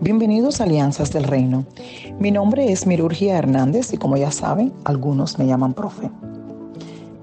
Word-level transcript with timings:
Bienvenidos 0.00 0.60
a 0.60 0.64
Alianzas 0.64 1.12
del 1.12 1.24
Reino. 1.24 1.64
Mi 2.20 2.30
nombre 2.30 2.70
es 2.70 2.86
Mirurgia 2.86 3.36
Hernández 3.36 3.92
y 3.92 3.96
como 3.96 4.16
ya 4.16 4.30
saben, 4.30 4.72
algunos 4.84 5.40
me 5.40 5.46
llaman 5.48 5.74
profe. 5.74 6.08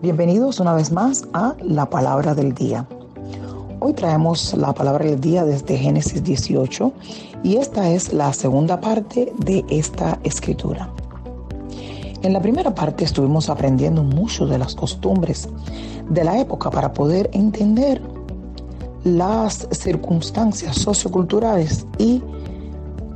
Bienvenidos 0.02 0.60
una 0.60 0.74
vez 0.74 0.92
más 0.92 1.24
a 1.32 1.56
la 1.62 1.90
palabra 1.90 2.36
del 2.36 2.54
día. 2.54 2.86
Hoy 3.80 3.94
traemos 3.94 4.54
la 4.56 4.74
palabra 4.74 5.06
del 5.06 5.22
día 5.22 5.46
desde 5.46 5.78
Génesis 5.78 6.22
18 6.22 6.92
y 7.44 7.56
esta 7.56 7.90
es 7.92 8.12
la 8.12 8.34
segunda 8.34 8.82
parte 8.82 9.32
de 9.38 9.64
esta 9.70 10.20
escritura. 10.26 10.90
En 12.24 12.34
la 12.34 12.42
primera 12.42 12.76
parte 12.76 13.06
estuvimos 13.06 13.50
aprendiendo 13.50 14.04
mucho 14.04 14.48
de 14.48 14.58
las 14.58 14.76
costumbres 14.76 15.48
de 16.10 16.26
la 16.26 16.42
época 16.42 16.70
para 16.72 16.92
poder 16.92 17.30
entender 17.32 18.02
las 19.06 19.70
circunstancias 19.72 20.76
socioculturales 20.76 21.88
y 22.00 22.22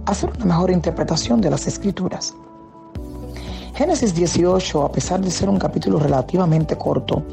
hacer 0.10 0.32
una 0.36 0.46
mejor 0.46 0.71
interpretación 0.71 1.42
de 1.42 1.50
las 1.50 1.68
escrituras. 1.68 2.33
Génesis 3.75 4.14
18, 4.14 4.83
a 4.83 4.92
pesar 4.92 5.21
de 5.21 5.32
ser 5.32 5.50
un 5.50 5.57
capítulo 5.57 6.00
relativamente 6.00 6.78
corto, 6.78 7.24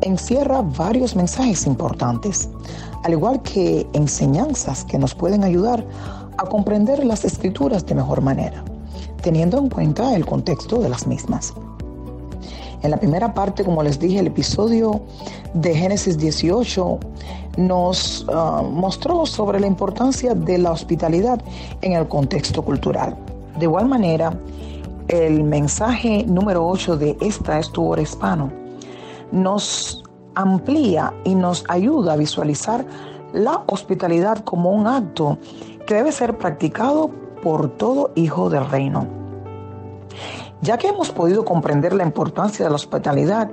encierra 0.00 0.62
varios 0.62 1.14
mensajes 1.14 1.66
importantes, 1.66 2.48
al 3.04 3.12
igual 3.12 3.40
que 3.42 3.86
enseñanzas 3.92 4.84
que 4.84 4.98
nos 4.98 5.14
pueden 5.14 5.44
ayudar 5.44 5.84
a 6.38 6.46
comprender 6.46 7.04
las 7.04 7.24
escrituras 7.24 7.86
de 7.86 7.94
mejor 7.94 8.20
manera, 8.22 8.64
teniendo 9.22 9.58
en 9.58 9.68
cuenta 9.68 10.16
el 10.16 10.26
contexto 10.26 10.78
de 10.80 10.88
las 10.88 11.06
mismas. 11.06 11.54
En 12.84 12.92
la 12.92 12.96
primera 12.98 13.34
parte, 13.34 13.64
como 13.64 13.82
les 13.82 13.98
dije, 13.98 14.20
el 14.20 14.28
episodio 14.28 15.00
de 15.54 15.74
Génesis 15.74 16.16
18 16.16 16.98
nos 17.56 18.24
ah, 18.32 18.62
mostró 18.62 19.26
sobre 19.26 19.58
la 19.58 19.66
importancia 19.66 20.34
de 20.34 20.58
la 20.58 20.70
hospitalidad 20.70 21.40
en 21.82 21.94
el 21.94 22.06
contexto 22.06 22.62
cultural. 22.62 23.16
De 23.58 23.64
igual 23.64 23.88
manera, 23.88 24.38
el 25.08 25.42
mensaje 25.42 26.24
número 26.26 26.66
8 26.68 26.96
de 26.96 27.16
Esta 27.20 27.58
es 27.58 27.70
tu 27.72 27.84
hora 27.86 28.02
hispano 28.02 28.64
nos 29.34 30.02
amplía 30.36 31.12
y 31.24 31.34
nos 31.34 31.64
ayuda 31.68 32.12
a 32.12 32.16
visualizar 32.16 32.84
la 33.32 33.64
hospitalidad 33.66 34.38
como 34.44 34.70
un 34.70 34.86
acto 34.86 35.38
que 35.86 35.94
debe 35.94 36.12
ser 36.12 36.38
practicado 36.38 37.10
por 37.42 37.68
todo 37.76 38.12
hijo 38.14 38.48
del 38.48 38.68
reino. 38.70 39.23
Ya 40.64 40.78
que 40.78 40.88
hemos 40.88 41.10
podido 41.10 41.44
comprender 41.44 41.92
la 41.92 42.04
importancia 42.04 42.64
de 42.64 42.70
la 42.70 42.76
hospitalidad, 42.76 43.50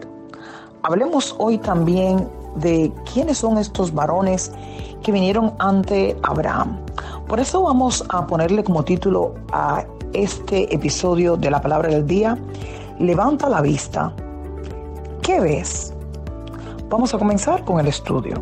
hablemos 0.82 1.36
hoy 1.40 1.58
también 1.58 2.26
de 2.56 2.90
quiénes 3.12 3.40
son 3.40 3.58
estos 3.58 3.94
varones 3.94 4.54
que 5.04 5.12
vinieron 5.12 5.54
ante 5.60 6.16
Abraham. 6.24 6.80
Por 7.28 7.42
eso 7.42 7.64
vamos 7.64 8.06
a 8.08 8.26
ponerle 8.26 8.64
como 8.64 8.86
título 8.86 9.36
a 9.52 9.84
este 10.14 10.74
episodio 10.74 11.36
de 11.36 11.52
la 11.52 11.62
palabra 11.62 11.90
del 11.90 12.08
día, 12.08 12.38
Levanta 12.98 13.50
la 13.50 13.60
vista. 13.60 14.14
¿Qué 15.22 15.42
ves? 15.42 15.94
Vamos 16.88 17.14
a 17.14 17.18
comenzar 17.18 17.66
con 17.66 17.82
el 17.82 17.88
estudio. 17.88 18.36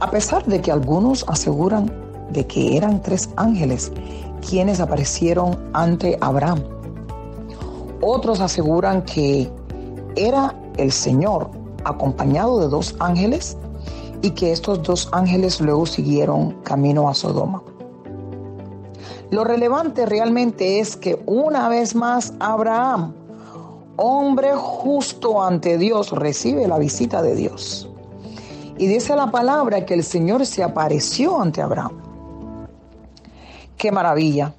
A 0.00 0.10
pesar 0.10 0.44
de 0.46 0.60
que 0.60 0.72
algunos 0.72 1.24
aseguran 1.28 1.88
de 2.30 2.48
que 2.48 2.76
eran 2.76 3.00
tres 3.00 3.30
ángeles 3.36 3.92
quienes 4.40 4.80
aparecieron 4.80 5.56
ante 5.72 6.18
Abraham, 6.20 6.71
otros 8.02 8.40
aseguran 8.40 9.02
que 9.02 9.50
era 10.16 10.54
el 10.76 10.92
Señor 10.92 11.50
acompañado 11.84 12.60
de 12.60 12.68
dos 12.68 12.94
ángeles 12.98 13.56
y 14.20 14.30
que 14.30 14.52
estos 14.52 14.82
dos 14.82 15.08
ángeles 15.12 15.60
luego 15.60 15.86
siguieron 15.86 16.52
camino 16.62 17.08
a 17.08 17.14
Sodoma. 17.14 17.62
Lo 19.30 19.44
relevante 19.44 20.04
realmente 20.04 20.78
es 20.78 20.96
que 20.96 21.22
una 21.26 21.68
vez 21.68 21.94
más 21.94 22.34
Abraham, 22.38 23.14
hombre 23.96 24.50
justo 24.54 25.42
ante 25.42 25.78
Dios, 25.78 26.10
recibe 26.10 26.68
la 26.68 26.78
visita 26.78 27.22
de 27.22 27.34
Dios. 27.34 27.88
Y 28.76 28.86
dice 28.86 29.16
la 29.16 29.30
palabra 29.30 29.86
que 29.86 29.94
el 29.94 30.04
Señor 30.04 30.44
se 30.44 30.62
apareció 30.62 31.40
ante 31.40 31.62
Abraham. 31.62 31.92
Qué 33.76 33.90
maravilla. 33.90 34.54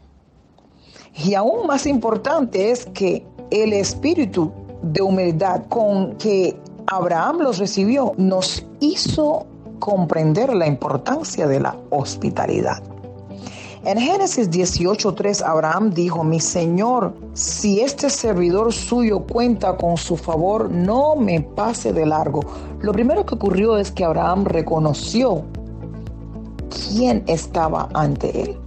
Y 1.15 1.35
aún 1.35 1.67
más 1.67 1.85
importante 1.85 2.71
es 2.71 2.85
que 2.87 3.25
el 3.53 3.71
espíritu 3.71 4.51
de 4.81 5.01
humildad 5.03 5.61
con 5.69 6.15
que 6.17 6.57
Abraham 6.87 7.41
los 7.41 7.59
recibió 7.59 8.13
nos 8.17 8.65
hizo 8.79 9.45
comprender 9.77 10.53
la 10.55 10.65
importancia 10.65 11.45
de 11.47 11.59
la 11.59 11.77
hospitalidad. 11.91 12.81
En 13.85 13.99
Génesis 13.99 14.49
18:3 14.49 15.43
Abraham 15.45 15.91
dijo, 15.91 16.23
mi 16.23 16.39
Señor, 16.39 17.13
si 17.33 17.81
este 17.81 18.09
servidor 18.09 18.73
suyo 18.73 19.19
cuenta 19.19 19.77
con 19.77 19.97
su 19.97 20.17
favor, 20.17 20.71
no 20.71 21.15
me 21.15 21.41
pase 21.41 21.93
de 21.93 22.07
largo. 22.07 22.39
Lo 22.79 22.91
primero 22.91 23.23
que 23.23 23.35
ocurrió 23.35 23.77
es 23.77 23.91
que 23.91 24.03
Abraham 24.03 24.45
reconoció 24.45 25.43
quién 26.89 27.23
estaba 27.27 27.89
ante 27.93 28.41
él. 28.41 28.62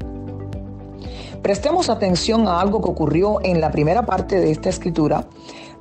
Prestemos 1.46 1.90
atención 1.90 2.48
a 2.48 2.60
algo 2.60 2.82
que 2.82 2.90
ocurrió 2.90 3.38
en 3.44 3.60
la 3.60 3.70
primera 3.70 4.04
parte 4.04 4.40
de 4.40 4.50
esta 4.50 4.68
escritura 4.68 5.28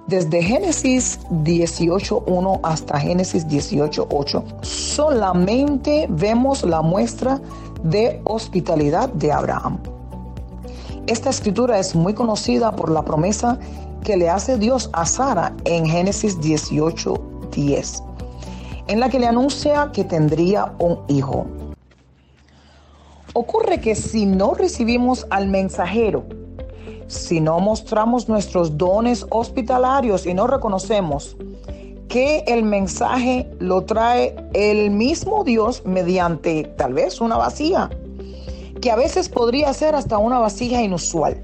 desde 0.06 0.44
Génesis 0.44 1.20
18.1 1.32 2.60
hasta 2.62 3.00
Génesis 3.00 3.48
18.8, 3.48 4.44
solamente 4.62 6.06
vemos 6.08 6.62
la 6.62 6.84
muestra 6.84 7.42
de 7.82 8.22
hospitalidad 8.26 9.10
de 9.10 9.32
Abraham. 9.32 9.80
Esta 11.08 11.32
escritura 11.32 11.80
es 11.80 11.96
muy 11.96 12.14
conocida 12.14 12.76
por 12.76 12.92
la 12.92 13.02
promesa 13.02 13.58
que 14.04 14.18
le 14.18 14.30
hace 14.30 14.60
Dios 14.60 14.92
a 14.94 15.08
Sara 15.08 15.52
en 15.64 15.88
Génesis 15.88 16.40
18.10, 16.42 18.04
en 18.86 19.00
la 19.00 19.10
que 19.10 19.20
le 19.20 19.26
anuncia 19.26 19.90
que 19.92 20.04
tendría 20.04 20.76
un 20.78 21.00
hijo. 21.08 21.48
Ocurre 23.38 23.82
que 23.82 23.96
si 23.96 24.26
no 24.26 24.54
recibimos 24.54 25.28
al 25.30 25.50
mensajero, 25.50 26.24
si 27.08 27.42
no 27.42 27.60
mostramos 27.60 28.30
nuestros 28.30 28.78
dones 28.78 29.26
hospitalarios 29.30 30.26
y 30.26 30.34
no 30.34 30.48
reconocemos 30.48 31.36
que 32.08 32.46
el 32.48 32.64
mensaje 32.64 33.52
lo 33.60 33.82
trae 33.84 34.38
el 34.54 34.90
mismo 34.90 35.44
Dios 35.44 35.84
mediante 35.86 36.64
tal 36.78 36.94
vez 36.94 37.20
una 37.20 37.36
vasija, 37.36 37.90
que 38.80 38.90
a 38.90 38.96
veces 38.96 39.28
podría 39.28 39.74
ser 39.74 39.96
hasta 39.96 40.18
una 40.18 40.40
vasija 40.40 40.82
inusual. 40.82 41.36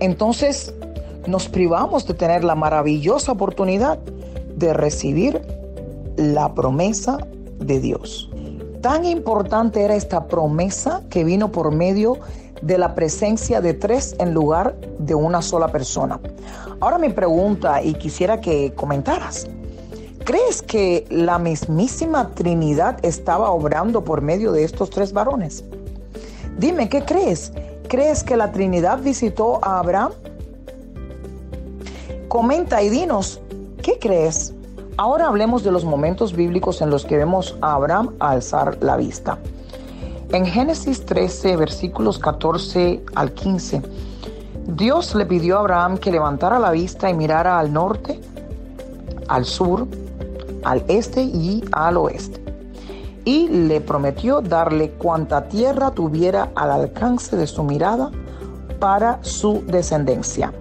Entonces 0.00 0.74
nos 1.28 1.48
privamos 1.48 2.04
de 2.08 2.14
tener 2.14 2.42
la 2.42 2.56
maravillosa 2.56 3.30
oportunidad 3.30 4.00
de 4.56 4.72
recibir 4.72 5.40
la 6.16 6.52
promesa 6.52 7.18
de 7.60 7.78
Dios. 7.78 8.28
Tan 8.84 9.06
importante 9.06 9.82
era 9.82 9.94
esta 9.94 10.26
promesa 10.26 11.00
que 11.08 11.24
vino 11.24 11.50
por 11.50 11.72
medio 11.72 12.18
de 12.60 12.76
la 12.76 12.94
presencia 12.94 13.62
de 13.62 13.72
tres 13.72 14.14
en 14.18 14.34
lugar 14.34 14.76
de 14.98 15.14
una 15.14 15.40
sola 15.40 15.68
persona. 15.68 16.20
Ahora 16.80 16.98
mi 16.98 17.08
pregunta 17.08 17.82
y 17.82 17.94
quisiera 17.94 18.42
que 18.42 18.74
comentaras. 18.74 19.46
¿Crees 20.26 20.60
que 20.60 21.06
la 21.08 21.38
mismísima 21.38 22.32
Trinidad 22.34 23.02
estaba 23.02 23.52
obrando 23.52 24.04
por 24.04 24.20
medio 24.20 24.52
de 24.52 24.64
estos 24.64 24.90
tres 24.90 25.14
varones? 25.14 25.64
Dime, 26.58 26.90
¿qué 26.90 27.06
crees? 27.06 27.54
¿Crees 27.88 28.22
que 28.22 28.36
la 28.36 28.52
Trinidad 28.52 28.98
visitó 29.00 29.64
a 29.64 29.78
Abraham? 29.78 30.12
Comenta 32.28 32.82
y 32.82 32.90
dinos, 32.90 33.40
¿qué 33.82 33.98
crees? 33.98 34.52
Ahora 34.96 35.26
hablemos 35.26 35.64
de 35.64 35.72
los 35.72 35.84
momentos 35.84 36.34
bíblicos 36.34 36.80
en 36.80 36.88
los 36.88 37.04
que 37.04 37.16
vemos 37.16 37.58
a 37.60 37.74
Abraham 37.74 38.14
alzar 38.20 38.78
la 38.80 38.96
vista. 38.96 39.38
En 40.30 40.46
Génesis 40.46 41.04
13, 41.04 41.56
versículos 41.56 42.20
14 42.20 43.02
al 43.16 43.32
15, 43.32 43.82
Dios 44.68 45.16
le 45.16 45.26
pidió 45.26 45.56
a 45.56 45.60
Abraham 45.60 45.98
que 45.98 46.12
levantara 46.12 46.60
la 46.60 46.70
vista 46.70 47.10
y 47.10 47.14
mirara 47.14 47.58
al 47.58 47.72
norte, 47.72 48.20
al 49.26 49.44
sur, 49.44 49.88
al 50.62 50.84
este 50.86 51.22
y 51.22 51.64
al 51.72 51.96
oeste. 51.96 52.40
Y 53.24 53.48
le 53.48 53.80
prometió 53.80 54.42
darle 54.42 54.90
cuanta 54.90 55.48
tierra 55.48 55.90
tuviera 55.90 56.52
al 56.54 56.70
alcance 56.70 57.36
de 57.36 57.48
su 57.48 57.64
mirada 57.64 58.12
para 58.78 59.18
su 59.22 59.64
descendencia. 59.66 60.52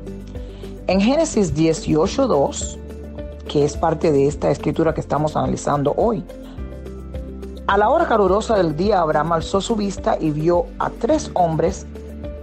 En 0.87 0.99
Génesis 0.99 1.55
18.2, 1.55 2.82
que 3.47 3.65
es 3.65 3.77
parte 3.77 4.11
de 4.11 4.27
esta 4.27 4.49
escritura 4.49 4.93
que 4.93 5.01
estamos 5.01 5.35
analizando 5.35 5.93
hoy, 5.97 6.23
a 7.65 7.77
la 7.77 7.89
hora 7.89 8.05
calurosa 8.05 8.57
del 8.57 8.75
día, 8.75 8.99
Abraham 8.99 9.31
alzó 9.31 9.61
su 9.61 9.77
vista 9.77 10.17
y 10.19 10.31
vio 10.31 10.65
a 10.79 10.89
tres 10.89 11.31
hombres 11.33 11.87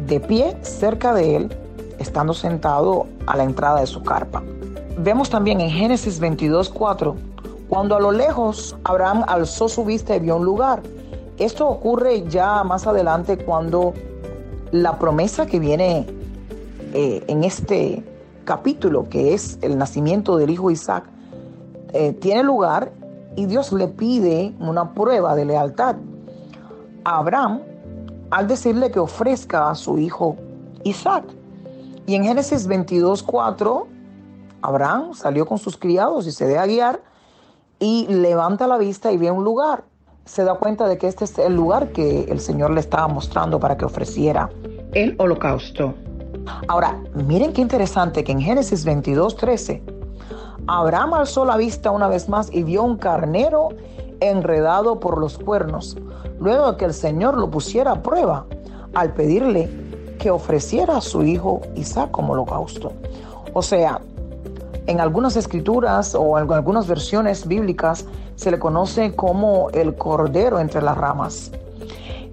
de 0.06 0.18
pie 0.18 0.56
cerca 0.62 1.12
de 1.12 1.36
él, 1.36 1.56
estando 1.98 2.32
sentado 2.32 3.06
a 3.26 3.36
la 3.36 3.44
entrada 3.44 3.80
de 3.80 3.86
su 3.86 4.02
carpa. 4.02 4.42
Vemos 4.96 5.28
también 5.28 5.60
en 5.60 5.68
Génesis 5.68 6.18
22:4, 6.20 7.14
cuando 7.68 7.96
a 7.96 8.00
lo 8.00 8.12
lejos 8.12 8.76
Abraham 8.84 9.24
alzó 9.28 9.68
su 9.68 9.84
vista 9.84 10.16
y 10.16 10.20
vio 10.20 10.36
un 10.36 10.46
lugar. 10.46 10.82
Esto 11.38 11.68
ocurre 11.68 12.24
ya 12.28 12.64
más 12.64 12.86
adelante 12.86 13.36
cuando 13.38 13.92
La 14.72 14.98
promesa 14.98 15.46
que 15.46 15.58
viene 15.58 16.06
eh, 16.94 17.24
en 17.26 17.44
este 17.44 18.04
capítulo, 18.50 19.08
que 19.08 19.32
es 19.32 19.60
el 19.62 19.78
nacimiento 19.78 20.36
del 20.36 20.50
hijo 20.50 20.72
Isaac, 20.72 21.04
eh, 21.92 22.12
tiene 22.14 22.42
lugar 22.42 22.90
y 23.36 23.46
Dios 23.46 23.72
le 23.72 23.86
pide 23.86 24.52
una 24.58 24.92
prueba 24.92 25.36
de 25.36 25.44
lealtad 25.44 25.94
a 27.04 27.18
Abraham 27.18 27.60
al 28.28 28.48
decirle 28.48 28.90
que 28.90 28.98
ofrezca 28.98 29.70
a 29.70 29.76
su 29.76 29.98
hijo 29.98 30.34
Isaac. 30.82 31.26
Y 32.06 32.16
en 32.16 32.24
Génesis 32.24 32.66
22, 32.66 33.22
4, 33.22 33.86
Abraham 34.62 35.14
salió 35.14 35.46
con 35.46 35.58
sus 35.58 35.76
criados 35.76 36.26
y 36.26 36.32
se 36.32 36.44
deja 36.44 36.66
guiar 36.66 37.00
y 37.78 38.08
levanta 38.08 38.66
la 38.66 38.78
vista 38.78 39.12
y 39.12 39.16
ve 39.16 39.30
un 39.30 39.44
lugar. 39.44 39.84
Se 40.24 40.42
da 40.42 40.54
cuenta 40.54 40.88
de 40.88 40.98
que 40.98 41.06
este 41.06 41.24
es 41.24 41.38
el 41.38 41.54
lugar 41.54 41.92
que 41.92 42.24
el 42.24 42.40
Señor 42.40 42.72
le 42.72 42.80
estaba 42.80 43.06
mostrando 43.06 43.60
para 43.60 43.76
que 43.76 43.84
ofreciera 43.84 44.50
el 44.92 45.14
holocausto. 45.20 45.94
Ahora, 46.68 47.00
miren 47.14 47.52
qué 47.52 47.60
interesante 47.60 48.24
que 48.24 48.32
en 48.32 48.40
Génesis 48.40 48.84
22, 48.84 49.36
13, 49.36 49.82
Abraham 50.66 51.14
alzó 51.14 51.44
la 51.44 51.56
vista 51.56 51.90
una 51.90 52.08
vez 52.08 52.28
más 52.28 52.52
y 52.52 52.62
vio 52.62 52.82
un 52.82 52.96
carnero 52.96 53.70
enredado 54.20 55.00
por 55.00 55.18
los 55.18 55.38
cuernos, 55.38 55.96
luego 56.38 56.76
que 56.76 56.84
el 56.84 56.94
Señor 56.94 57.36
lo 57.36 57.50
pusiera 57.50 57.92
a 57.92 58.02
prueba 58.02 58.46
al 58.94 59.14
pedirle 59.14 59.68
que 60.18 60.30
ofreciera 60.30 60.98
a 60.98 61.00
su 61.00 61.22
hijo 61.22 61.62
Isaac 61.74 62.10
como 62.10 62.34
holocausto. 62.34 62.92
O 63.54 63.62
sea, 63.62 64.00
en 64.86 65.00
algunas 65.00 65.36
escrituras 65.36 66.14
o 66.14 66.38
en 66.38 66.52
algunas 66.52 66.86
versiones 66.86 67.46
bíblicas 67.46 68.06
se 68.36 68.50
le 68.50 68.58
conoce 68.58 69.14
como 69.14 69.70
el 69.70 69.94
cordero 69.96 70.60
entre 70.60 70.82
las 70.82 70.96
ramas. 70.96 71.52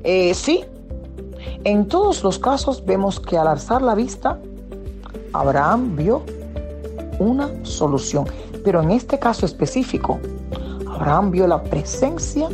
Eh, 0.04 0.34
sí, 0.34 0.66
en 1.64 1.88
todos 1.88 2.24
los 2.24 2.40
casos 2.40 2.86
vemos 2.86 3.20
que 3.20 3.38
al 3.38 3.48
alzar 3.48 3.82
la 3.82 3.96
vista, 3.96 4.40
Abraham 5.34 5.96
vio 5.96 6.24
una 7.20 7.50
solución. 7.64 8.26
Pero 8.64 8.82
en 8.82 8.92
este 8.92 9.20
caso 9.20 9.46
específico, 9.46 10.20
Abraham 10.90 11.32
vio 11.32 11.48
la 11.48 11.64
presencia 11.64 12.50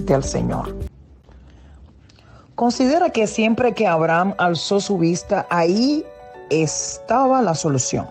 del 0.00 0.22
Señor. 0.22 0.74
Considera 2.54 3.10
que 3.10 3.26
siempre 3.26 3.74
que 3.74 3.86
Abraham 3.86 4.34
alzó 4.38 4.80
su 4.80 4.98
vista, 4.98 5.46
ahí 5.50 6.04
estaba 6.50 7.42
la 7.42 7.54
solución. 7.54 8.06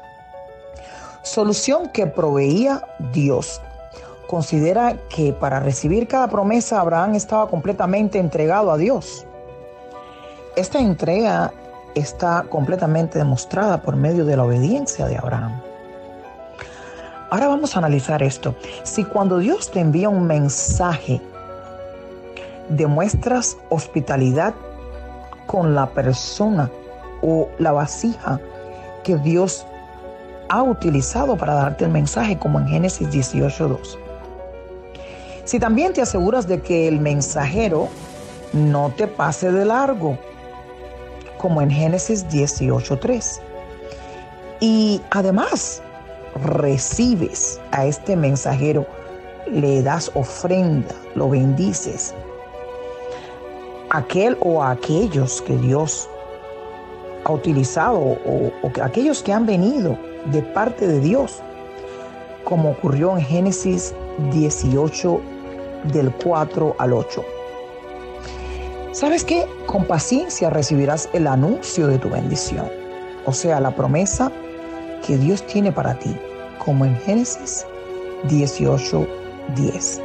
Solución 1.23 1.89
que 1.89 2.05
proveía 2.05 2.83
Dios. 3.11 3.59
Considera 4.27 4.97
que 5.09 5.33
para 5.33 5.59
recibir 5.59 6.07
cada 6.07 6.27
promesa 6.27 6.79
Abraham 6.79 7.15
estaba 7.15 7.47
completamente 7.47 8.19
entregado 8.19 8.71
a 8.71 8.77
Dios. 8.77 9.25
Esta 10.55 10.79
entrega 10.79 11.51
está 11.95 12.45
completamente 12.49 13.17
demostrada 13.17 13.81
por 13.81 13.97
medio 13.97 14.23
de 14.23 14.37
la 14.37 14.45
obediencia 14.45 15.05
de 15.05 15.17
Abraham. 15.17 15.61
Ahora 17.29 17.49
vamos 17.49 17.75
a 17.75 17.79
analizar 17.79 18.23
esto. 18.23 18.55
Si 18.83 19.03
cuando 19.03 19.39
Dios 19.39 19.69
te 19.69 19.81
envía 19.81 20.07
un 20.07 20.25
mensaje, 20.25 21.19
demuestras 22.69 23.57
hospitalidad 23.69 24.53
con 25.45 25.75
la 25.75 25.87
persona 25.87 26.71
o 27.21 27.49
la 27.59 27.73
vasija 27.73 28.39
que 29.03 29.17
Dios 29.17 29.65
ha 30.47 30.63
utilizado 30.63 31.35
para 31.35 31.55
darte 31.55 31.83
el 31.83 31.91
mensaje, 31.91 32.39
como 32.39 32.59
en 32.59 32.67
Génesis 32.69 33.09
18.2. 33.09 33.97
Si 35.43 35.59
también 35.59 35.91
te 35.91 36.01
aseguras 36.01 36.47
de 36.47 36.61
que 36.61 36.87
el 36.87 37.01
mensajero 37.01 37.89
no 38.53 38.93
te 38.95 39.07
pase 39.07 39.51
de 39.51 39.65
largo, 39.65 40.17
como 41.45 41.61
en 41.61 41.69
Génesis 41.69 42.25
18.3. 42.29 43.39
Y 44.61 44.99
además, 45.11 45.79
recibes 46.43 47.61
a 47.69 47.85
este 47.85 48.15
mensajero, 48.15 48.87
le 49.51 49.83
das 49.83 50.09
ofrenda, 50.15 50.95
lo 51.13 51.29
bendices. 51.29 52.15
Aquel 53.91 54.35
o 54.39 54.63
aquellos 54.63 55.39
que 55.43 55.55
Dios 55.57 56.09
ha 57.25 57.33
utilizado 57.33 57.99
o, 57.99 58.51
o 58.63 58.71
aquellos 58.81 59.21
que 59.21 59.31
han 59.31 59.45
venido 59.45 59.99
de 60.31 60.41
parte 60.41 60.87
de 60.87 60.99
Dios, 60.99 61.43
como 62.43 62.71
ocurrió 62.71 63.15
en 63.19 63.23
Génesis 63.23 63.93
18 64.31 65.21
del 65.93 66.11
4 66.11 66.75
al 66.79 66.93
8. 66.93 67.34
¿Sabes 68.95 69.25
qué? 69.25 69.45
Con 69.65 69.83
paciencia 69.83 70.49
recibirás 70.49 71.09
el 71.11 71.27
anuncio 71.27 71.87
de 71.87 71.99
tu 71.99 72.09
bendición, 72.09 72.69
o 73.25 73.33
sea, 73.33 73.59
la 73.59 73.75
promesa 73.75 74.31
que 75.05 75.17
Dios 75.17 75.45
tiene 75.45 75.73
para 75.73 75.99
ti, 75.99 76.15
como 76.63 76.85
en 76.85 76.95
Génesis 77.01 77.65
18, 78.29 79.05
10. 79.53 80.01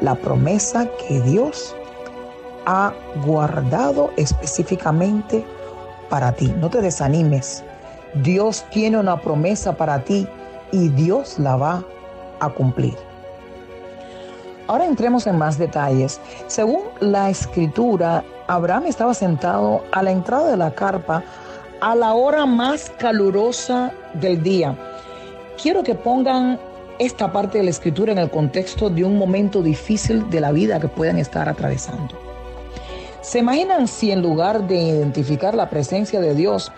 La 0.00 0.14
promesa 0.14 0.88
que 1.06 1.20
Dios 1.20 1.76
ha 2.64 2.94
guardado 3.26 4.10
específicamente 4.16 5.44
para 6.08 6.32
ti. 6.32 6.50
No 6.60 6.70
te 6.70 6.80
desanimes. 6.80 7.62
Dios 8.22 8.64
tiene 8.70 8.96
una 8.96 9.20
promesa 9.20 9.76
para 9.76 10.02
ti 10.02 10.26
y 10.72 10.88
Dios 10.88 11.38
la 11.38 11.56
va 11.56 11.84
a 12.40 12.48
cumplir. 12.48 13.09
Ahora 14.70 14.86
entremos 14.86 15.26
en 15.26 15.36
más 15.36 15.58
detalles. 15.58 16.20
Según 16.46 16.82
la 17.00 17.28
escritura, 17.28 18.22
Abraham 18.46 18.86
estaba 18.86 19.14
sentado 19.14 19.82
a 19.90 20.00
la 20.00 20.12
entrada 20.12 20.48
de 20.48 20.56
la 20.56 20.70
carpa 20.70 21.24
a 21.80 21.96
la 21.96 22.14
hora 22.14 22.46
más 22.46 22.88
calurosa 22.96 23.90
del 24.14 24.44
día. 24.44 24.76
Quiero 25.60 25.82
que 25.82 25.96
pongan 25.96 26.60
esta 27.00 27.32
parte 27.32 27.58
de 27.58 27.64
la 27.64 27.70
escritura 27.70 28.12
en 28.12 28.18
el 28.18 28.30
contexto 28.30 28.88
de 28.88 29.02
un 29.02 29.18
momento 29.18 29.60
difícil 29.60 30.30
de 30.30 30.40
la 30.40 30.52
vida 30.52 30.78
que 30.78 30.86
puedan 30.86 31.18
estar 31.18 31.48
atravesando. 31.48 32.14
¿Se 33.22 33.40
imaginan 33.40 33.88
si 33.88 34.12
en 34.12 34.22
lugar 34.22 34.68
de 34.68 34.76
identificar 34.76 35.52
la 35.52 35.68
presencia 35.68 36.20
de 36.20 36.32
Dios, 36.36 36.70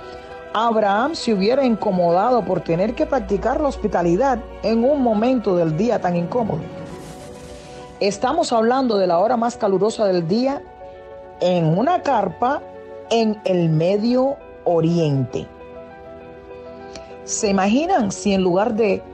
Abraham 0.55 1.15
se 1.15 1.35
hubiera 1.35 1.63
incomodado 1.67 2.43
por 2.43 2.63
tener 2.63 2.95
que 2.95 3.05
practicar 3.05 3.61
la 3.61 3.69
hospitalidad 3.69 4.39
en 4.63 4.83
un 4.83 5.03
momento 5.03 5.57
del 5.57 5.77
día 5.77 6.01
tan 6.01 6.17
incómodo? 6.17 6.82
Estamos 8.03 8.53
hablando 8.53 8.99
de 8.99 9.07
la 9.07 9.21
hora 9.21 9.37
más 9.37 9.57
calurosa 9.57 10.07
del 10.07 10.27
día 10.27 10.61
en 11.41 11.79
una 11.79 12.03
carpa 12.03 12.61
en 13.13 13.41
el 13.45 13.69
Medio 13.69 14.39
Oriente. 14.65 15.47
¿Se 17.23 17.51
imaginan 17.51 18.11
si 18.11 18.33
en 18.33 18.43
lugar 18.43 18.75
de 18.75 19.05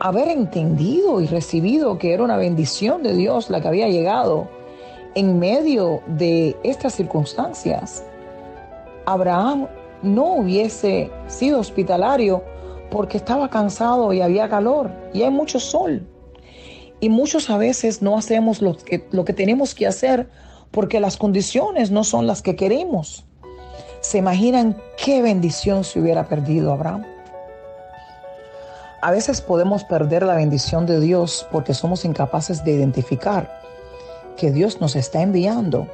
haber 0.00 0.28
entendido 0.28 1.20
y 1.20 1.26
recibido 1.26 1.98
que 1.98 2.14
era 2.14 2.22
una 2.22 2.38
bendición 2.38 3.02
de 3.02 3.14
Dios 3.14 3.50
la 3.50 3.60
que 3.60 3.68
había 3.68 3.88
llegado 3.88 4.48
en 5.14 5.38
medio 5.38 6.00
de 6.06 6.56
estas 6.62 6.94
circunstancias, 6.94 8.02
Abraham 9.04 9.68
no 10.00 10.32
hubiese 10.36 11.10
sido 11.26 11.60
hospitalario 11.60 12.42
porque 12.90 13.18
estaba 13.18 13.50
cansado 13.50 14.14
y 14.14 14.22
había 14.22 14.48
calor 14.48 14.90
y 15.12 15.24
hay 15.24 15.30
mucho 15.30 15.60
sol. 15.60 16.06
Y 17.00 17.08
muchos 17.08 17.50
a 17.50 17.58
veces 17.58 18.02
no 18.02 18.16
hacemos 18.18 18.60
lo 18.60 18.76
que, 18.76 19.06
lo 19.10 19.24
que 19.24 19.32
tenemos 19.32 19.74
que 19.74 19.86
hacer 19.86 20.28
porque 20.70 21.00
las 21.00 21.16
condiciones 21.16 21.90
no 21.90 22.04
son 22.04 22.26
las 22.26 22.42
que 22.42 22.56
queremos. 22.56 23.24
¿Se 24.00 24.18
imaginan 24.18 24.76
qué 25.02 25.22
bendición 25.22 25.84
se 25.84 26.00
hubiera 26.00 26.28
perdido 26.28 26.72
Abraham? 26.72 27.04
A 29.00 29.12
veces 29.12 29.40
podemos 29.40 29.84
perder 29.84 30.24
la 30.24 30.34
bendición 30.34 30.86
de 30.86 30.98
Dios 30.98 31.46
porque 31.52 31.72
somos 31.72 32.04
incapaces 32.04 32.64
de 32.64 32.72
identificar 32.72 33.62
que 34.36 34.50
Dios 34.50 34.80
nos 34.80 34.96
está 34.96 35.22
enviando 35.22 35.88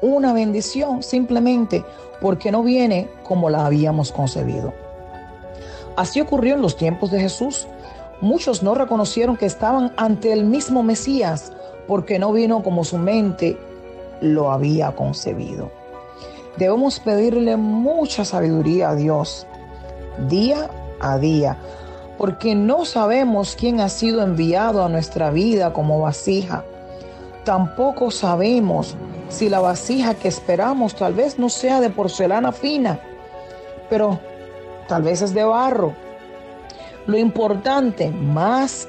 una 0.00 0.32
bendición 0.32 1.02
simplemente 1.02 1.84
porque 2.20 2.50
no 2.50 2.62
viene 2.62 3.08
como 3.24 3.50
la 3.50 3.66
habíamos 3.66 4.12
concebido. 4.12 4.72
Así 5.96 6.20
ocurrió 6.20 6.54
en 6.54 6.62
los 6.62 6.76
tiempos 6.76 7.10
de 7.10 7.20
Jesús. 7.20 7.66
Muchos 8.20 8.62
no 8.62 8.74
reconocieron 8.74 9.36
que 9.36 9.46
estaban 9.46 9.92
ante 9.96 10.32
el 10.32 10.44
mismo 10.44 10.82
Mesías 10.82 11.52
porque 11.86 12.18
no 12.18 12.32
vino 12.32 12.62
como 12.62 12.84
su 12.84 12.98
mente 12.98 13.56
lo 14.20 14.50
había 14.50 14.94
concebido. 14.96 15.70
Debemos 16.56 16.98
pedirle 16.98 17.56
mucha 17.56 18.24
sabiduría 18.24 18.90
a 18.90 18.94
Dios 18.96 19.46
día 20.28 20.68
a 21.00 21.18
día, 21.18 21.56
porque 22.16 22.54
no 22.54 22.84
sabemos 22.84 23.56
quién 23.58 23.80
ha 23.80 23.88
sido 23.88 24.22
enviado 24.22 24.84
a 24.84 24.88
nuestra 24.88 25.30
vida 25.30 25.72
como 25.72 26.00
vasija. 26.00 26.64
Tampoco 27.44 28.10
sabemos 28.10 28.96
si 29.28 29.48
la 29.48 29.60
vasija 29.60 30.14
que 30.14 30.28
esperamos 30.28 30.96
tal 30.96 31.14
vez 31.14 31.38
no 31.38 31.48
sea 31.48 31.80
de 31.80 31.90
porcelana 31.90 32.50
fina, 32.50 32.98
pero 33.88 34.18
tal 34.88 35.02
vez 35.02 35.22
es 35.22 35.32
de 35.32 35.44
barro. 35.44 35.94
Lo 37.08 37.16
importante, 37.16 38.10
más 38.10 38.86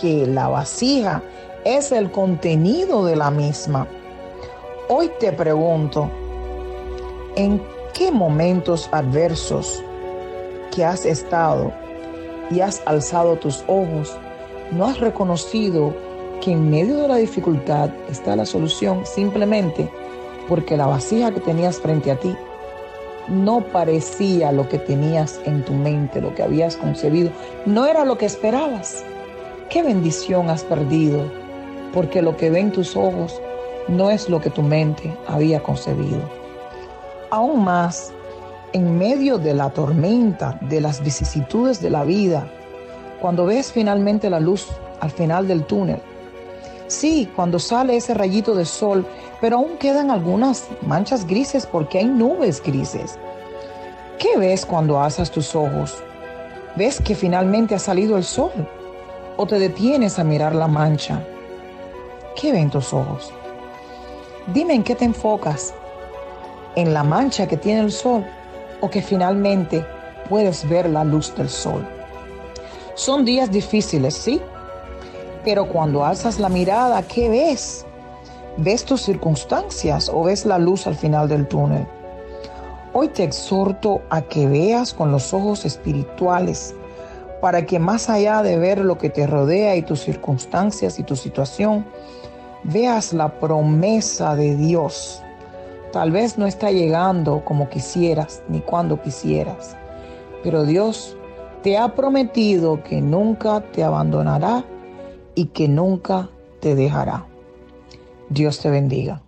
que 0.00 0.28
la 0.28 0.46
vasija, 0.46 1.20
es 1.64 1.90
el 1.90 2.08
contenido 2.12 3.04
de 3.04 3.16
la 3.16 3.32
misma. 3.32 3.88
Hoy 4.88 5.10
te 5.18 5.32
pregunto, 5.32 6.08
¿En 7.34 7.60
qué 7.94 8.12
momentos 8.12 8.88
adversos 8.92 9.82
que 10.72 10.84
has 10.84 11.04
estado 11.04 11.72
y 12.48 12.60
has 12.60 12.80
alzado 12.86 13.34
tus 13.34 13.64
ojos, 13.66 14.16
no 14.70 14.86
has 14.86 15.00
reconocido 15.00 15.92
que 16.40 16.52
en 16.52 16.70
medio 16.70 16.96
de 16.98 17.08
la 17.08 17.16
dificultad 17.16 17.90
está 18.08 18.36
la 18.36 18.46
solución 18.46 19.04
simplemente 19.04 19.90
porque 20.48 20.76
la 20.76 20.86
vasija 20.86 21.32
que 21.32 21.40
tenías 21.40 21.80
frente 21.80 22.12
a 22.12 22.16
ti 22.20 22.36
no 23.28 23.60
parecía 23.60 24.52
lo 24.52 24.68
que 24.68 24.78
tenías 24.78 25.40
en 25.44 25.64
tu 25.64 25.72
mente, 25.72 26.20
lo 26.20 26.34
que 26.34 26.42
habías 26.42 26.76
concebido, 26.76 27.30
no 27.66 27.86
era 27.86 28.04
lo 28.04 28.18
que 28.18 28.26
esperabas. 28.26 29.04
¿Qué 29.70 29.82
bendición 29.82 30.48
has 30.48 30.64
perdido? 30.64 31.30
Porque 31.92 32.22
lo 32.22 32.36
que 32.36 32.50
ven 32.50 32.72
tus 32.72 32.96
ojos 32.96 33.40
no 33.88 34.10
es 34.10 34.28
lo 34.28 34.40
que 34.40 34.50
tu 34.50 34.62
mente 34.62 35.14
había 35.26 35.62
concebido. 35.62 36.20
Aún 37.30 37.64
más, 37.64 38.12
en 38.72 38.98
medio 38.98 39.38
de 39.38 39.54
la 39.54 39.70
tormenta, 39.70 40.58
de 40.62 40.80
las 40.80 41.02
vicisitudes 41.02 41.80
de 41.80 41.90
la 41.90 42.04
vida, 42.04 42.50
cuando 43.20 43.46
ves 43.46 43.72
finalmente 43.72 44.30
la 44.30 44.40
luz 44.40 44.68
al 45.00 45.10
final 45.10 45.46
del 45.48 45.64
túnel, 45.64 46.00
Sí, 46.88 47.30
cuando 47.36 47.58
sale 47.58 47.96
ese 47.96 48.14
rayito 48.14 48.54
de 48.54 48.64
sol, 48.64 49.06
pero 49.42 49.56
aún 49.56 49.76
quedan 49.76 50.10
algunas 50.10 50.66
manchas 50.80 51.26
grises 51.26 51.66
porque 51.66 51.98
hay 51.98 52.06
nubes 52.06 52.62
grises. 52.62 53.18
¿Qué 54.18 54.38
ves 54.38 54.64
cuando 54.64 54.98
alzas 54.98 55.30
tus 55.30 55.54
ojos? 55.54 56.02
¿Ves 56.76 57.00
que 57.00 57.14
finalmente 57.14 57.74
ha 57.74 57.78
salido 57.78 58.16
el 58.16 58.24
sol? 58.24 58.50
¿O 59.36 59.46
te 59.46 59.58
detienes 59.58 60.18
a 60.18 60.24
mirar 60.24 60.54
la 60.54 60.66
mancha? 60.66 61.22
¿Qué 62.34 62.52
ven 62.52 62.70
tus 62.70 62.92
ojos? 62.94 63.32
Dime 64.54 64.74
en 64.74 64.82
qué 64.82 64.94
te 64.94 65.04
enfocas. 65.04 65.74
¿En 66.74 66.94
la 66.94 67.04
mancha 67.04 67.46
que 67.46 67.58
tiene 67.58 67.82
el 67.82 67.92
sol? 67.92 68.24
¿O 68.80 68.88
que 68.88 69.02
finalmente 69.02 69.84
puedes 70.28 70.66
ver 70.68 70.88
la 70.88 71.04
luz 71.04 71.34
del 71.36 71.50
sol? 71.50 71.86
Son 72.94 73.24
días 73.26 73.50
difíciles, 73.50 74.14
¿sí? 74.14 74.40
Pero 75.48 75.66
cuando 75.66 76.04
alzas 76.04 76.38
la 76.38 76.50
mirada, 76.50 77.00
¿qué 77.00 77.30
ves? 77.30 77.86
¿Ves 78.58 78.84
tus 78.84 79.00
circunstancias 79.00 80.10
o 80.12 80.24
ves 80.24 80.44
la 80.44 80.58
luz 80.58 80.86
al 80.86 80.94
final 80.94 81.26
del 81.26 81.48
túnel? 81.48 81.86
Hoy 82.92 83.08
te 83.08 83.24
exhorto 83.24 84.02
a 84.10 84.20
que 84.20 84.46
veas 84.46 84.92
con 84.92 85.10
los 85.10 85.32
ojos 85.32 85.64
espirituales 85.64 86.74
para 87.40 87.64
que 87.64 87.78
más 87.78 88.10
allá 88.10 88.42
de 88.42 88.58
ver 88.58 88.80
lo 88.80 88.98
que 88.98 89.08
te 89.08 89.26
rodea 89.26 89.74
y 89.74 89.80
tus 89.80 90.00
circunstancias 90.00 90.98
y 90.98 91.02
tu 91.02 91.16
situación, 91.16 91.86
veas 92.64 93.14
la 93.14 93.30
promesa 93.40 94.36
de 94.36 94.54
Dios. 94.54 95.22
Tal 95.94 96.10
vez 96.10 96.36
no 96.36 96.46
está 96.46 96.70
llegando 96.70 97.42
como 97.46 97.70
quisieras 97.70 98.42
ni 98.50 98.60
cuando 98.60 99.00
quisieras, 99.00 99.78
pero 100.44 100.64
Dios 100.64 101.16
te 101.62 101.78
ha 101.78 101.94
prometido 101.94 102.82
que 102.82 103.00
nunca 103.00 103.62
te 103.72 103.82
abandonará 103.82 104.62
y 105.38 105.44
que 105.46 105.68
nunca 105.68 106.28
te 106.60 106.74
dejará. 106.74 107.24
Dios 108.28 108.60
te 108.60 108.70
bendiga. 108.70 109.22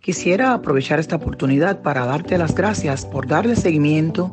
Quisiera 0.00 0.54
aprovechar 0.54 0.98
esta 0.98 1.16
oportunidad 1.16 1.82
para 1.82 2.06
darte 2.06 2.38
las 2.38 2.54
gracias 2.54 3.04
por 3.04 3.26
darle 3.26 3.54
seguimiento 3.56 4.30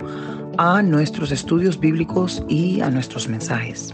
a 0.58 0.82
nuestros 0.82 1.34
estudios 1.34 1.82
bíblicos 1.82 2.46
y 2.48 2.80
a 2.80 2.90
nuestros 2.90 3.28
mensajes. 3.28 3.94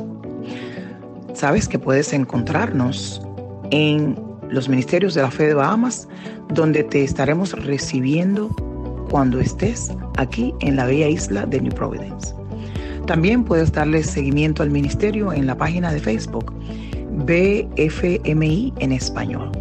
Sabes 1.34 1.68
que 1.68 1.80
puedes 1.80 2.14
encontrarnos 2.14 3.20
en 3.72 4.16
los 4.50 4.70
ministerios 4.70 5.16
de 5.16 5.24
la 5.24 5.32
fe 5.32 5.48
de 5.48 5.56
Bahamas, 5.56 6.08
donde 6.54 6.84
te 6.84 7.04
estaremos 7.04 7.54
recibiendo 7.66 8.50
cuando 9.10 9.40
estés 9.40 9.92
aquí 10.18 10.54
en 10.60 10.76
la 10.76 10.86
bella 10.86 11.08
isla 11.08 11.48
de 11.48 11.62
New 11.62 11.74
Providence. 11.74 12.36
También 13.08 13.44
puedes 13.44 13.72
darle 13.72 14.04
seguimiento 14.04 14.62
al 14.62 14.70
ministerio 14.70 15.34
en 15.34 15.48
la 15.48 15.58
página 15.58 15.92
de 15.92 16.00
Facebook 16.00 16.54
BFMI 17.16 18.74
en 18.80 18.92
español. 18.92 19.52